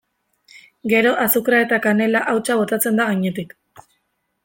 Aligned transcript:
Gero 0.93 1.11
azukrea 1.27 1.67
eta 1.67 1.81
kanela 1.85 2.25
hautsa 2.35 2.59
botatzen 2.65 3.01
da 3.01 3.11
gainetik. 3.13 3.59